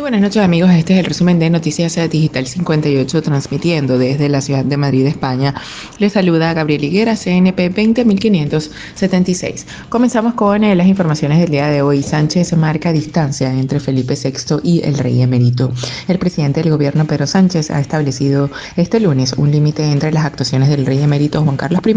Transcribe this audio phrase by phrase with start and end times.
[0.00, 4.64] Buenas noches amigos, este es el resumen de Noticias Digital 58 transmitiendo desde la ciudad
[4.64, 5.54] de Madrid, España.
[5.98, 9.66] Les saluda Gabriel Higuera, CNP 20576.
[9.90, 12.02] Comenzamos con eh, las informaciones del día de hoy.
[12.02, 15.70] Sánchez marca distancia entre Felipe VI y el rey emérito.
[16.08, 20.70] El presidente del gobierno Pedro Sánchez ha establecido este lunes un límite entre las actuaciones
[20.70, 21.94] del rey emérito Juan Carlos I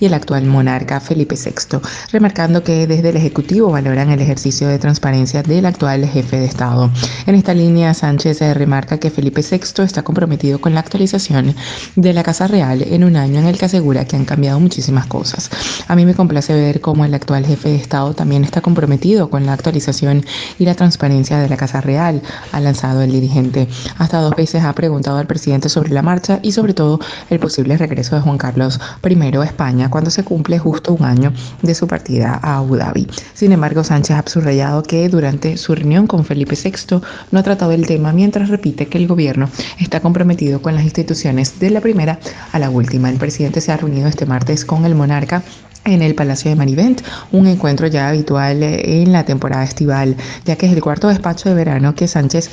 [0.00, 1.78] y el actual monarca Felipe VI,
[2.12, 6.90] remarcando que desde el Ejecutivo valoran el ejercicio de transparencia del actual jefe de Estado.
[7.26, 11.54] En esta línea, Sánchez remarca que Felipe VI está comprometido con la actualización
[11.96, 15.06] de la Casa Real en un año en el que asegura que han cambiado muchísimas
[15.06, 15.48] cosas.
[15.86, 19.46] A mí me complace ver cómo el actual jefe de Estado también está comprometido con
[19.46, 20.26] la actualización
[20.58, 22.20] y la transparencia de la Casa Real,
[22.52, 23.66] ha lanzado el dirigente.
[23.96, 27.00] Hasta dos veces ha preguntado al presidente sobre la marcha y sobre todo
[27.30, 31.32] el posible regreso de Juan Carlos I a España cuando se cumple justo un año
[31.62, 33.06] de su partida a Abu Dhabi.
[33.32, 37.00] Sin embargo, Sánchez ha subrayado que durante su reunión con Felipe VI
[37.30, 39.48] no ha tratado el tema mientras repite que el gobierno
[39.78, 42.18] está comprometido con las instituciones de la primera
[42.52, 43.10] a la última.
[43.10, 45.42] El presidente se ha reunido este martes con el monarca
[45.88, 47.00] en el Palacio de Marivent,
[47.32, 51.48] un encuentro ya habitual eh, en la temporada estival, ya que es el cuarto despacho
[51.48, 52.50] de verano que Sánchez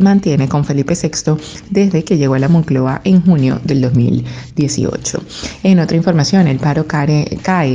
[0.00, 1.36] mantiene con Felipe VI
[1.70, 5.22] desde que llegó a la Moncloa en junio del 2018.
[5.62, 7.28] En otra información, el paro cae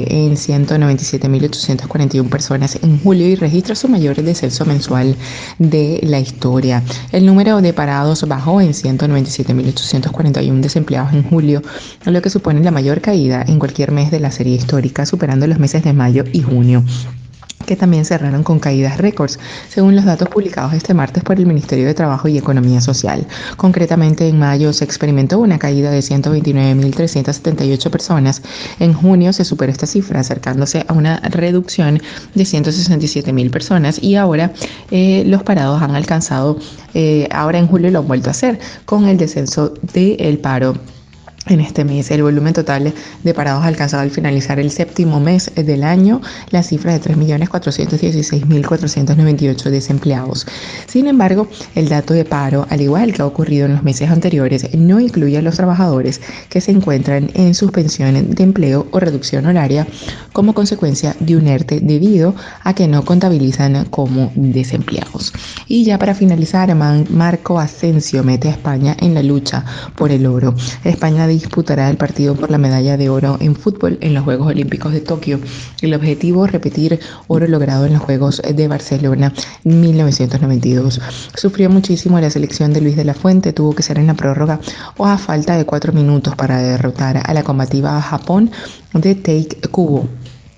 [0.09, 5.15] en 197.841 personas en julio y registra su mayor descenso mensual
[5.59, 6.81] de la historia.
[7.11, 11.61] El número de parados bajó en 197.841 desempleados en julio,
[12.05, 15.59] lo que supone la mayor caída en cualquier mes de la serie histórica superando los
[15.59, 16.83] meses de mayo y junio
[17.65, 21.85] que también cerraron con caídas récords, según los datos publicados este martes por el Ministerio
[21.85, 23.25] de Trabajo y Economía Social.
[23.57, 28.41] Concretamente, en mayo se experimentó una caída de 129.378 personas.
[28.79, 32.01] En junio se superó esta cifra, acercándose a una reducción
[32.35, 34.53] de 167.000 personas y ahora
[34.91, 36.57] eh, los parados han alcanzado,
[36.93, 40.75] eh, ahora en julio lo han vuelto a hacer, con el descenso del paro
[41.47, 42.11] en este mes.
[42.11, 46.97] El volumen total de parados alcanzado al finalizar el séptimo mes del año la cifra
[46.97, 50.47] de 3.416.498 desempleados.
[50.87, 54.73] Sin embargo, el dato de paro, al igual que ha ocurrido en los meses anteriores,
[54.75, 56.19] no incluye a los trabajadores
[56.49, 59.85] que se encuentran en suspensión de empleo o reducción horaria
[60.33, 65.33] como consecuencia de un ERTE debido a que no contabilizan como desempleados.
[65.67, 70.55] Y ya para finalizar, Marco Asensio mete a España en la lucha por el oro.
[70.83, 74.93] España disputará el partido por la medalla de oro en fútbol en los Juegos Olímpicos
[74.93, 75.39] de Tokio.
[75.81, 81.01] El objetivo, repetir oro logrado en los Juegos de Barcelona en 1992.
[81.35, 84.59] Sufrió muchísimo la selección de Luis de la Fuente, tuvo que ser en la prórroga
[84.97, 88.51] o a falta de cuatro minutos para derrotar a la combativa Japón
[88.93, 90.07] de Take Kubo.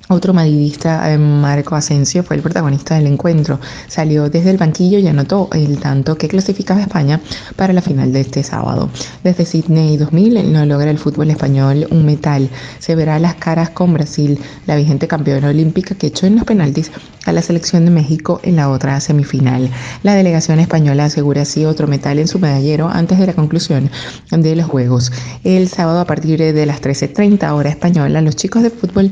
[0.10, 3.60] Otro madridista, eh, Marco Asensio, fue el protagonista del encuentro.
[3.90, 7.20] Salió desde el banquillo y anotó el tanto que clasificaba a España
[7.58, 8.90] para la final de este sábado.
[9.26, 12.50] Desde Sydney 2000 no logra el fútbol español un metal.
[12.80, 16.90] Se verá las caras con Brasil, la vigente campeona olímpica que echó en los penaltis
[17.26, 19.70] a la selección de México en la otra semifinal.
[20.04, 23.92] La delegación española asegura así otro metal en su medallero antes de la conclusión
[24.32, 25.12] de los Juegos.
[25.44, 29.12] El sábado a partir de las 13.30 hora española, los chicos de fútbol